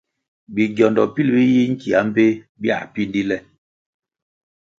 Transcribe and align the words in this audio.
Bigiondo 0.55 1.03
pil 1.13 1.27
bi 1.35 1.43
yi 1.53 1.61
nkia 1.71 1.99
mbpéh 2.07 2.31
biãh 2.61 2.83
píndí 2.93 3.21
le. 3.29 3.37